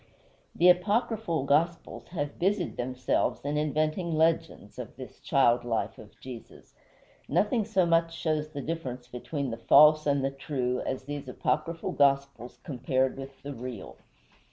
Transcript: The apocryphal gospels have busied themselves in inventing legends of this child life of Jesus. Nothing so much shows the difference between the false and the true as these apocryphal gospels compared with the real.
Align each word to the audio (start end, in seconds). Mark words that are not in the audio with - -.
The 0.55 0.67
apocryphal 0.67 1.43
gospels 1.43 2.07
have 2.07 2.39
busied 2.39 2.75
themselves 2.75 3.39
in 3.45 3.55
inventing 3.55 4.17
legends 4.17 4.79
of 4.79 4.95
this 4.95 5.19
child 5.19 5.63
life 5.63 5.99
of 5.99 6.19
Jesus. 6.19 6.73
Nothing 7.29 7.65
so 7.65 7.85
much 7.85 8.11
shows 8.17 8.49
the 8.49 8.63
difference 8.63 9.07
between 9.07 9.51
the 9.51 9.57
false 9.57 10.07
and 10.07 10.25
the 10.25 10.31
true 10.31 10.79
as 10.87 11.03
these 11.03 11.27
apocryphal 11.27 11.91
gospels 11.91 12.57
compared 12.63 13.15
with 13.15 13.43
the 13.43 13.53
real. 13.53 13.97